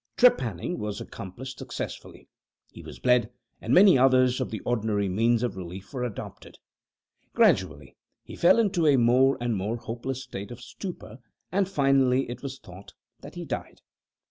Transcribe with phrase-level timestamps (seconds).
[0.17, 2.27] Trepanning was accomplished successfully.
[2.71, 3.29] He was bled,
[3.61, 6.57] and many other of the ordinary means of relief were adopted.
[7.35, 7.89] Gradually,
[8.23, 11.19] however, he fell into a more and more hopeless state of stupor,
[11.51, 13.81] and, finally, it was thought that he died.